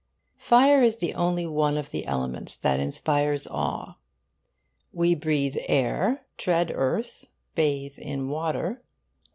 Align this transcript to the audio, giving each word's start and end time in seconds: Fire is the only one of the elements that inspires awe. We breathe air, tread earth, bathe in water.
Fire 0.39 0.81
is 0.81 0.97
the 0.97 1.13
only 1.13 1.45
one 1.45 1.77
of 1.77 1.91
the 1.91 2.07
elements 2.07 2.57
that 2.57 2.79
inspires 2.79 3.45
awe. 3.45 3.97
We 4.91 5.13
breathe 5.13 5.57
air, 5.67 6.25
tread 6.37 6.71
earth, 6.73 7.27
bathe 7.53 7.99
in 7.99 8.27
water. 8.27 8.81